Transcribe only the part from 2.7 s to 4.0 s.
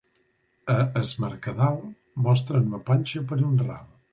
la panxa per un ral.